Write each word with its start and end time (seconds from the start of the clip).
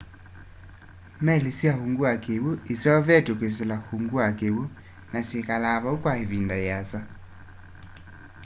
meli 1.25 1.51
sya 1.59 1.73
ungu 1.85 2.01
wa 2.07 2.15
kiwu 2.23 2.51
iseuvitwe 2.73 3.33
kwisila 3.39 3.75
ungu 3.95 4.15
wa 4.21 4.29
kiwu 4.39 4.63
na 5.11 5.19
syikalaa 5.27 5.81
vau 5.83 5.97
kwa 6.01 6.13
ivinda 6.23 6.55
yiasa 6.63 6.99